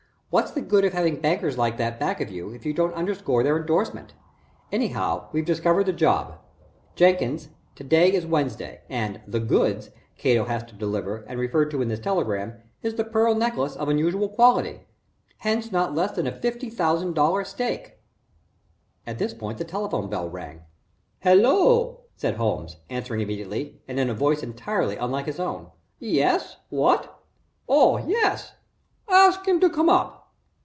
"What's 0.33 0.51
the 0.51 0.61
good 0.61 0.85
of 0.85 0.93
having 0.93 1.19
bankers 1.19 1.57
like 1.57 1.75
that 1.75 1.99
back 1.99 2.21
of 2.21 2.31
you 2.31 2.51
if 2.51 2.65
you 2.65 2.71
don't 2.73 2.93
underscore 2.93 3.43
their 3.43 3.57
endorsement? 3.57 4.13
Anyhow, 4.71 5.27
we've 5.33 5.43
discovered 5.43 5.83
the 5.87 5.91
job, 5.91 6.39
Jenkins; 6.95 7.49
to 7.75 7.83
day 7.83 8.13
is 8.13 8.25
Wednesday, 8.25 8.79
and 8.87 9.19
the 9.27 9.41
'goods' 9.41 9.89
Cato 10.17 10.45
has 10.45 10.63
to 10.63 10.73
deliver 10.73 11.23
and 11.27 11.37
referred 11.37 11.69
to 11.71 11.81
in 11.81 11.89
his 11.89 11.99
telegram 11.99 12.53
is 12.81 12.95
the 12.95 13.03
pearl 13.03 13.35
necklace 13.35 13.75
of 13.75 13.89
unusual 13.89 14.29
quality 14.29 14.87
hence 15.39 15.69
not 15.69 15.93
less 15.93 16.11
than 16.13 16.25
a 16.27 16.31
$50,000 16.31 17.45
stake." 17.45 17.97
At 19.05 19.19
this 19.19 19.33
point 19.33 19.57
the 19.57 19.65
telephone 19.65 20.09
bell 20.09 20.29
rang. 20.29 20.61
"Hello," 21.19 22.05
said 22.15 22.35
Holmes, 22.35 22.77
answering 22.89 23.19
immediately, 23.19 23.81
and 23.85 23.99
in 23.99 24.09
a 24.09 24.13
voice 24.13 24.41
entirely 24.43 24.95
unlike 24.95 25.25
his 25.25 25.41
own. 25.41 25.71
"Yes 25.99 26.55
what? 26.69 27.21
Oh 27.67 27.97
yes. 27.97 28.53
Ask 29.09 29.45
him 29.45 29.59
to 29.59 29.69
come 29.69 29.89
up." 29.89 30.19